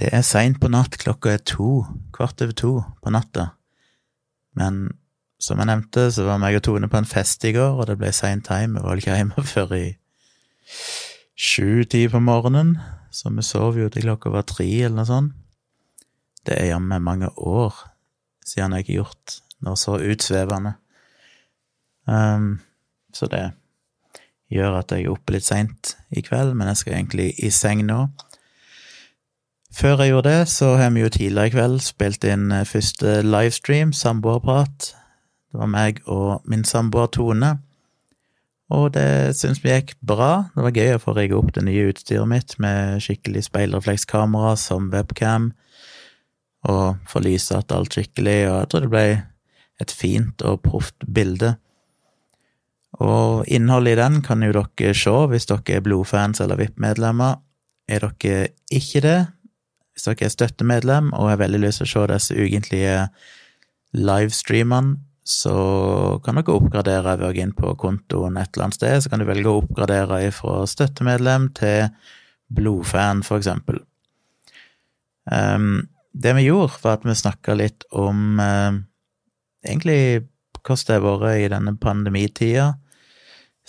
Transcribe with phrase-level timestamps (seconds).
[0.00, 1.82] Det er seint på natt, klokka er to,
[2.16, 2.70] kvart over to
[3.04, 3.50] på natta.
[4.56, 4.86] Men
[5.40, 7.98] som jeg nevnte, så var meg og Tone på en fest i går, og det
[8.00, 8.80] ble seint time.
[8.80, 9.84] Vi var ikke hjemme før i
[11.36, 12.78] sju-ti på morgenen,
[13.12, 15.36] så vi sov jo til klokka var tre, eller noe sånt.
[16.48, 17.76] Det er jammen mange år
[18.48, 19.36] siden jeg har gjort
[19.66, 20.78] noe så utsvevende.
[22.08, 22.54] Um,
[23.12, 23.42] så det
[24.48, 27.84] gjør at jeg er oppe litt seint i kveld, men jeg skal egentlig i seng
[27.84, 28.06] nå.
[29.70, 33.20] Før jeg gjorde det, så har vi jo tidligere i kveld spilt inn eh, første
[33.22, 34.90] livestream, samboerprat.
[35.50, 37.54] Det var meg og min samboer Tone.
[38.70, 40.50] Og det syns vi gikk bra.
[40.54, 44.90] Det var gøy å få rigge opp det nye utstyret mitt med skikkelig speilreflekskamera som
[44.92, 45.50] webcam,
[46.70, 49.04] og få lysatt alt skikkelig, og jeg tror det ble
[49.80, 51.54] et fint og proft bilde.
[53.00, 57.38] Og innholdet i den kan jo dere se hvis dere er blodfans eller VIP-medlemmer.
[57.90, 59.20] Er dere ikke det,
[60.00, 62.96] hvis dere er støttemedlem og har veldig lyst til å se disse ukentlige
[63.96, 64.96] livestreamene,
[65.30, 65.54] så
[66.24, 69.02] kan dere oppgradere ved å gå inn på kontoen et eller annet sted.
[69.02, 71.90] Så kan du velge å oppgradere fra støttemedlem til
[72.50, 73.82] blodfan, for eksempel.
[75.30, 78.80] Um, det vi gjorde, var at vi snakka litt om uh,
[79.62, 80.26] egentlig
[80.64, 82.70] hvordan det har vært i denne pandemitida.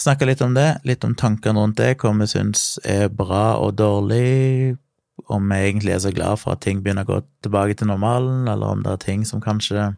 [0.00, 3.74] Snakka litt om det, litt om tankene rundt det, hva vi syns er bra og
[3.82, 4.78] dårlig,
[5.28, 8.48] om vi egentlig er så glad for at ting begynner å gå tilbake til normalen,
[8.48, 9.90] eller om det er ting som kanskje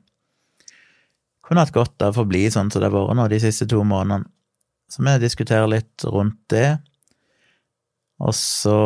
[1.42, 3.83] kunne hatt godt av å forbli sånn som det har vært nå de siste to
[3.84, 4.31] månedene.
[4.93, 6.77] Så vi diskuterer litt rundt det.
[8.23, 8.78] Og så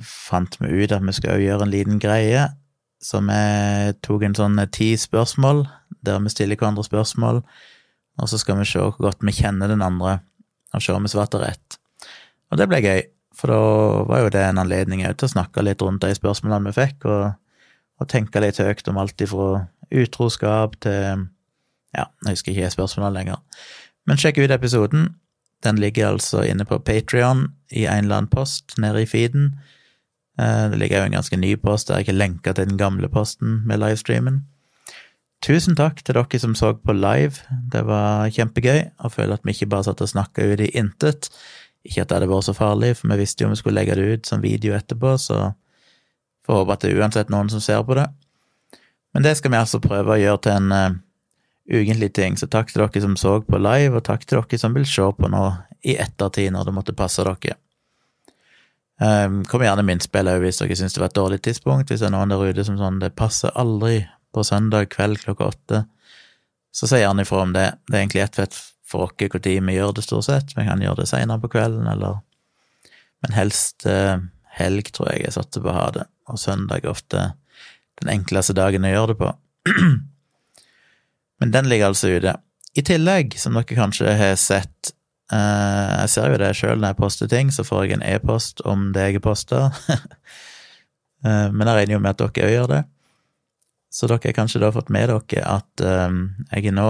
[0.00, 2.46] fant vi ut at vi skal gjøre en liten greie.
[3.02, 5.64] Så vi tok en sånn ti spørsmål,
[6.06, 7.42] der vi stiller hverandre spørsmål,
[8.20, 10.20] og så skal vi se hvor godt vi kjenner den andre,
[10.72, 11.78] og se om vi svarte rett.
[12.52, 13.02] Og det ble gøy,
[13.34, 13.60] for da
[14.08, 17.34] var jo det en anledning til å snakke litt rundt de spørsmålene vi fikk, og,
[18.00, 21.26] og tenke litt høyt om alt ifra utroskap til
[21.94, 23.68] ja, jeg husker ikke spørsmålene lenger.
[24.08, 25.12] Men sjekk ut episoden.
[25.64, 29.54] Den ligger altså inne på Patrion i en eller annen post nede i feeden.
[30.40, 33.08] Eh, det ligger jo en ganske ny post der jeg ikke lenka til den gamle
[33.08, 34.42] posten med livestreamen.
[35.44, 37.44] Tusen takk til dere som så på live.
[37.72, 41.28] Det var kjempegøy å føle at vi ikke bare satt og snakka ut i intet.
[41.84, 43.96] Ikke at det hadde vært så farlig, for vi visste jo om vi skulle legge
[43.98, 45.52] det ut som video etterpå, så
[46.46, 48.06] får håpe at det er uansett noen som ser på det.
[49.14, 51.02] Men det skal vi altså prøve å gjøre til en
[51.70, 52.36] ukentlig ting.
[52.36, 55.06] Så takk til dere som så på live, og takk til dere som vil se
[55.18, 55.44] på nå
[55.84, 57.58] i ettertid, når det måtte passe dere.
[59.02, 61.90] Um, kom gjerne med innspill òg hvis dere syns det var et dårlig tidspunkt.
[61.90, 65.50] Hvis det er noen der ute som sånn 'det passer aldri på søndag kveld klokka
[65.50, 65.86] åtte',
[66.72, 67.74] så si gjerne ifra om det.
[67.86, 68.54] Det er egentlig ett fett
[68.94, 70.54] for oss når vi gjør det, stort sett.
[70.54, 72.22] Vi kan gjøre det seinere på kvelden, eller
[73.24, 74.20] Men helst uh,
[74.58, 77.22] helg, tror jeg jeg satte på å ha det, og søndag er ofte
[78.02, 79.30] den enkleste dagen å gjøre det på.
[81.40, 82.36] Men den ligger altså ute.
[82.74, 84.90] I tillegg, som dere kanskje har sett
[85.32, 88.64] eh, Jeg ser jo det sjøl når jeg poster ting, så får jeg en e-post
[88.66, 89.68] om det jeg posta.
[91.26, 92.82] eh, men jeg regner jo med at dere òg gjør det.
[93.94, 96.88] Så dere har kanskje da fått med dere at eh, jeg nå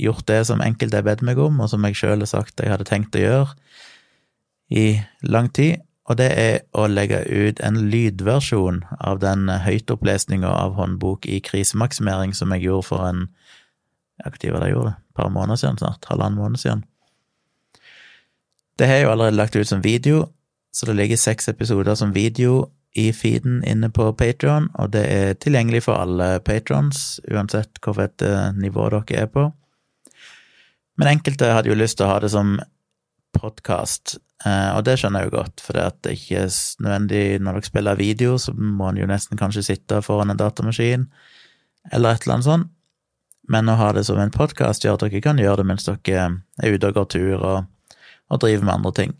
[0.00, 2.72] gjort det som enkelte har bedt meg om, og som jeg sjøl har sagt jeg
[2.72, 3.54] hadde tenkt å gjøre
[4.70, 4.86] i
[5.22, 11.26] lang tid, og det er å legge ut en lydversjon av den høytopplesninga av håndbok
[11.26, 13.28] i krisemaksimering som jeg gjorde for en
[14.16, 14.90] Når var det jeg gjorde?
[14.96, 16.06] Et par måneder siden snart?
[16.08, 16.84] Halvannen måned siden.
[18.78, 20.28] Det har jeg jo allerede lagt ut som video,
[20.72, 25.34] så det ligger seks episoder som video i feeden inne på Patron, og det er
[25.34, 29.50] tilgjengelig for alle patrons, uansett hvilket eh, nivå dere er på.
[30.96, 32.56] Men enkelte hadde jo lyst til å ha det som
[33.36, 37.58] podkast, eh, og det skjønner jeg jo godt, for det at ikke er nødvendig når
[37.58, 41.04] dere spiller video, så må en jo nesten kanskje sitte foran en datamaskin,
[41.92, 42.72] eller et eller annet sånt.
[43.46, 46.24] Men å ha det som en podkast gjør at dere kan gjøre det mens dere
[46.62, 47.68] er ute og går tur og,
[48.32, 49.12] og driver med andre ting.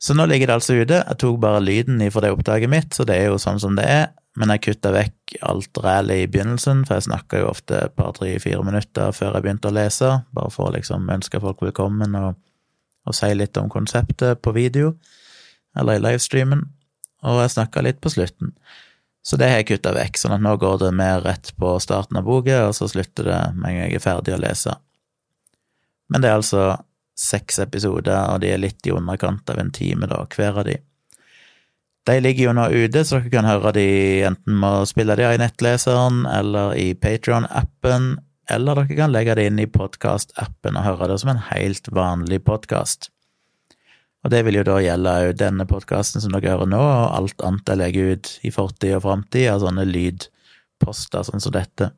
[0.00, 1.00] Så nå ligger det altså ute.
[1.02, 3.84] Jeg tok bare lyden ifra det opptaket mitt, så det er jo sånn som det
[3.88, 4.06] er.
[4.36, 8.12] Men jeg kutta vekk alt rælet i begynnelsen, for jeg snakka jo ofte et par,
[8.16, 12.16] tre, fire minutter før jeg begynte å lese, bare for å liksom ønske folk velkommen
[12.18, 12.38] og,
[13.06, 14.94] og si litt om konseptet på video,
[15.76, 16.64] eller i livestreamen.
[17.26, 18.52] Og jeg snakka litt på slutten.
[19.26, 22.20] Så det har jeg kutta vekk, sånn at nå går det mer rett på starten
[22.20, 24.76] av boka, og så slutter det med en gang jeg er ferdig å lese.
[26.12, 26.66] Men det er altså
[27.18, 30.76] seks episoder, og de er litt i underkant av en time, da, hver av de.
[32.06, 33.88] De ligger jo nå ute, så dere kan høre de
[34.28, 38.12] enten med å spille de i nettleseren eller i Patrion-appen,
[38.54, 42.44] eller dere kan legge det inn i podkast-appen og høre det som en helt vanlig
[42.46, 43.10] podkast.
[44.22, 47.42] Og det vil jo da gjelde òg denne podkasten som dere hører nå, og alt
[47.46, 51.90] annet jeg legger ut i fortid og framtid av sånne lydposter sånn som dette.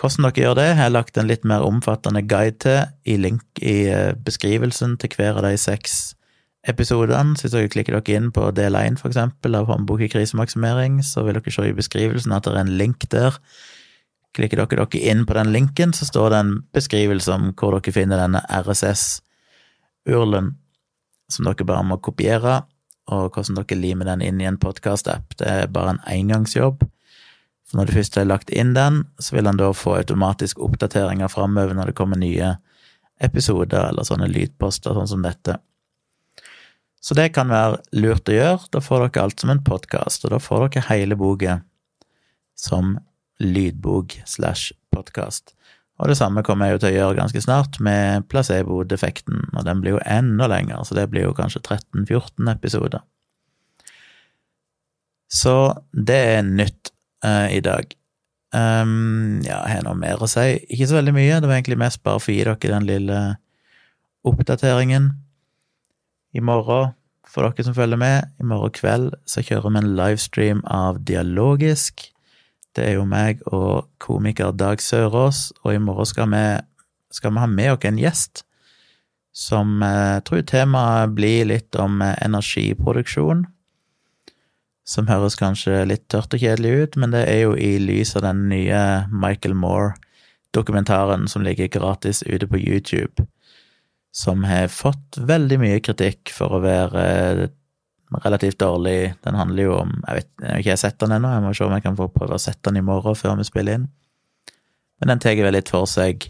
[0.00, 3.44] Hvordan dere gjør det, har jeg lagt en litt mer omfattende guide til i link
[3.60, 6.14] i eh, beskrivelsen til hver av de seks
[6.68, 7.36] episodene.
[7.36, 11.00] Så hvis dere klikker dere inn på del én, for eksempel, av håndbok i krisemaksimering,
[11.06, 13.38] så vil dere se i beskrivelsen at det er en link der.
[14.36, 17.94] Klikker dere dere inn på den linken, så står det en beskrivelse om hvor dere
[17.94, 20.54] finner denne RSS-urlen,
[21.32, 22.62] som dere bare må kopiere,
[23.12, 25.36] og hvordan dere limer den inn i en podkast-app.
[25.38, 26.86] Det er bare en engangsjobb.
[27.66, 31.30] Så når du først har lagt inn den, så vil den da få automatisk oppdateringer
[31.32, 32.54] framover når det kommer nye
[33.22, 35.56] episoder eller sånne lydposter sånn som dette.
[37.02, 38.68] Så det kan være lurt å gjøre.
[38.70, 41.58] Da får dere alt som en podkast, og da får dere hele boka
[42.58, 42.94] som
[43.42, 45.56] lydbok slash podkast.
[45.98, 49.82] Og det samme kommer jeg jo til å gjøre ganske snart med placebo-defekten, og den
[49.82, 53.02] blir jo enda lenger, så det blir jo kanskje 13-14 episoder.
[55.32, 55.56] Så
[55.94, 56.92] det er nytt
[57.24, 57.94] uh, i dag.
[58.52, 60.58] Um, ja, jeg har noe mer å si.
[60.68, 63.20] Ikke så veldig mye, det var egentlig mest bare for å gi dere den lille
[64.28, 65.08] oppdateringen.
[66.32, 66.94] I morgen,
[67.28, 72.08] for dere som følger med, i morgen kveld så kjører vi en livestream av Dialogisk.
[72.72, 76.46] Det er jo meg og komiker Dag Sørås, og i morgen skal vi,
[77.12, 78.46] skal vi ha med oss en gjest
[79.32, 83.46] som jeg eh, tror temaet blir litt om eh, energiproduksjon
[84.84, 88.26] som høres kanskje litt tørt og kjedelig ut, men det er jo i lys av
[88.26, 88.80] den nye
[89.12, 93.26] Michael Moore-dokumentaren som ligger gratis ute på YouTube,
[94.12, 97.46] som har fått veldig mye kritikk for å være eh,
[98.24, 99.14] relativt dårlig.
[99.24, 101.64] Den handler jo om Jeg vet jeg har ikke sett den ennå, jeg må se
[101.64, 103.88] om jeg kan få prøve å sette den i morgen før vi spiller inn.
[105.00, 106.28] Men den tar vel litt for seg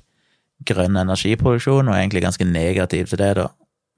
[0.62, 3.48] grønn energiproduksjon, og er egentlig ganske negativ til det, da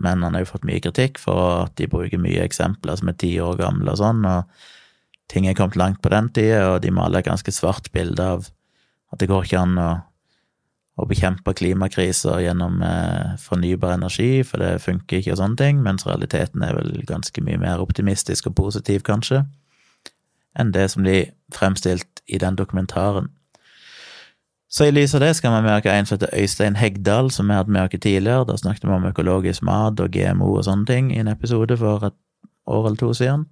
[0.03, 3.19] men han har jo fått mye kritikk for at de bruker mye eksempler som er
[3.21, 6.93] ti år gamle og sånn, og ting er kommet langt på den tida, og de
[6.95, 8.49] maler et ganske svart bilde av
[9.15, 9.91] at det går ikke an å,
[10.95, 16.07] å bekjempe klimakriser gjennom eh, fornybar energi, for det funker ikke og sånne ting, mens
[16.07, 19.43] realiteten er vel ganske mye mer optimistisk og positiv, kanskje,
[20.55, 21.25] enn det som de
[21.55, 23.33] fremstilt i den dokumentaren.
[24.75, 27.55] Så i lys av det skal vi merke en som heter Øystein Hegdal, som vi
[27.55, 28.47] hadde med oss tidligere.
[28.49, 32.09] Da snakket vi om økologisk mat og GMO og sånne ting i en episode for
[32.09, 32.17] et
[32.67, 33.45] år eller to siden.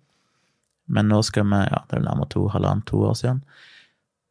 [0.90, 3.44] Men nå skal vi Ja, det er nærmere to, halvannet, to år siden.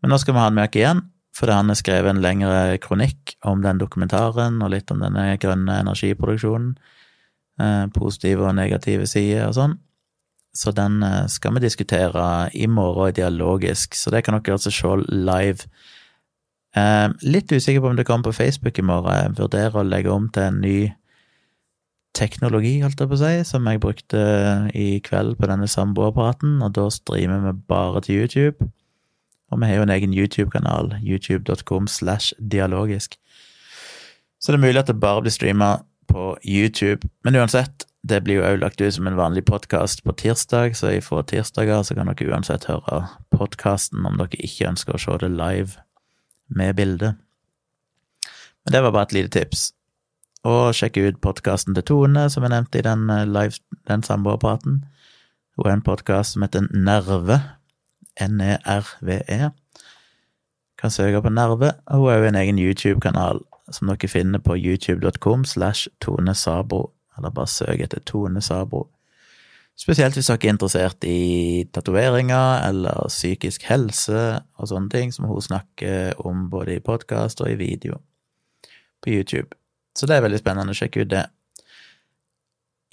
[0.01, 1.01] Men nå skal vi ha han med igjen,
[1.35, 5.79] fordi han har skrevet en lengre kronikk om den dokumentaren og litt om denne grønne
[5.85, 6.75] energiproduksjonen.
[7.61, 9.77] Eh, positive og negative sider og sånn.
[10.55, 14.95] Så den eh, skal vi diskutere i morgen dialogisk, så det kan dere altså se
[15.07, 15.71] live
[16.71, 19.11] Eh, litt usikker på om det kommer på Facebook i morgen.
[19.11, 20.77] Jeg vurderer å legge om til en ny
[22.15, 24.21] teknologi, holdt jeg på å si, som jeg brukte
[24.75, 28.71] i kveld på denne samboerapparaten, og da streamer vi bare til YouTube.
[29.51, 33.17] Og vi har jo en egen YouTube-kanal, youtube.com slash dialogisk.
[34.39, 35.71] Så det er mulig at det bare blir streama
[36.07, 37.09] på YouTube.
[37.23, 40.93] Men uansett, det blir jo òg lagt ut som en vanlig podkast på tirsdag, så
[41.05, 43.03] fra tirsdager så kan dere uansett høre
[43.33, 45.83] podkasten om dere ikke ønsker å se det live
[46.49, 47.13] med bilde.
[48.65, 49.71] Men det var bare et lite tips.
[50.47, 54.81] Og sjekke ut podkasten til Tone, som jeg nevnte i den, eh, live, den samboerpraten.
[55.55, 57.41] Hun har en podkast som heter Nerve.
[58.19, 59.49] N-e-r-v-e.
[60.81, 61.73] Kan søke på Nerve.
[61.85, 66.91] Og hun har jo en egen YouTube-kanal som dere finner på youtube.com slash Tone Sabro.
[67.17, 68.87] Eller bare søk etter Tone Sabro.
[69.79, 75.41] Spesielt hvis dere er interessert i tatoveringer eller psykisk helse og sånne ting, som hun
[75.41, 77.97] snakker om både i podkast og i video
[79.01, 79.55] på YouTube.
[79.97, 80.71] Så det er veldig spennende.
[80.71, 81.25] å sjekke ut det.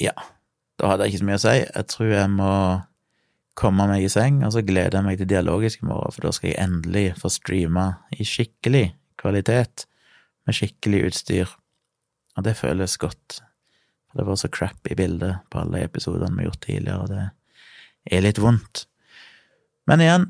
[0.00, 0.14] Ja,
[0.78, 1.56] da hadde jeg ikke så mye å si.
[1.58, 2.52] Jeg tror jeg må
[3.58, 6.32] komme meg i seng, og så gleder jeg meg til dialogisk i morgen, for da
[6.34, 8.86] skal jeg endelig få streama i skikkelig
[9.18, 9.88] kvalitet,
[10.46, 11.50] med skikkelig utstyr.
[12.38, 13.40] Og det føles godt.
[14.08, 17.10] For det var så crap i bildet på alle episodene vi har gjort tidligere, og
[17.12, 18.86] det er litt vondt.
[19.90, 20.26] Men igjen,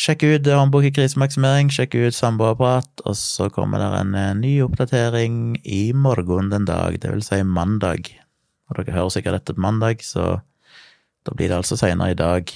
[0.00, 4.54] sjekk ut håndbok i krisemaksimering, sjekk ut samboerapparat, og så kommer det en eh, ny
[4.64, 8.10] oppdatering i morgen den dag, det vil si mandag.
[8.70, 10.38] Og dere hører sikkert dette på mandag, så
[11.26, 12.52] da blir det altså seinere i dag.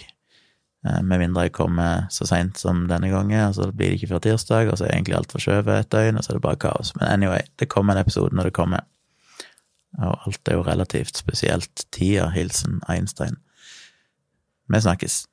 [0.86, 4.24] Eh, med mindre jeg kommer så seint som denne gangen, så blir det ikke før
[4.26, 6.94] tirsdag, og så er egentlig alt forskjøvet et døgn, og så er det bare kaos.
[6.98, 8.86] Men anyway, det kommer en episode når det kommer.
[10.02, 12.28] Og alt er jo relativt, spesielt tida.
[12.34, 13.36] Hilsen Einstein.
[14.68, 15.24] Vi snakkes.